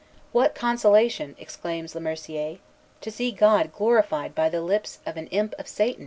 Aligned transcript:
"What 0.31 0.55
consolation," 0.55 1.35
exclaims 1.37 1.93
Le 1.93 2.01
Mercier, 2.01 2.57
"to 3.01 3.11
see 3.11 3.31
God 3.31 3.71
glorified 3.71 4.33
by 4.33 4.49
the 4.49 4.59
lips 4.61 4.97
of 5.05 5.15
an 5.15 5.27
imp 5.27 5.53
of 5.59 5.67
Satan!" 5.67 5.99